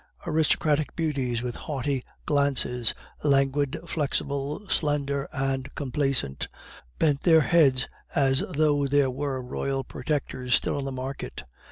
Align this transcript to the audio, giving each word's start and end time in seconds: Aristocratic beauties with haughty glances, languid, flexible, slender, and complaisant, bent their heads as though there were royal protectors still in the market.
Aristocratic 0.25 0.95
beauties 0.95 1.43
with 1.43 1.53
haughty 1.53 2.03
glances, 2.25 2.95
languid, 3.23 3.77
flexible, 3.85 4.67
slender, 4.67 5.27
and 5.31 5.69
complaisant, 5.75 6.47
bent 6.97 7.21
their 7.21 7.41
heads 7.41 7.87
as 8.15 8.39
though 8.39 8.87
there 8.87 9.11
were 9.11 9.43
royal 9.43 9.83
protectors 9.83 10.55
still 10.55 10.79
in 10.79 10.85
the 10.85 10.91
market. 10.91 11.43